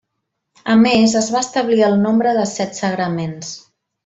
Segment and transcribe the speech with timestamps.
[0.75, 3.55] A més es va establir el nombre de set sagraments.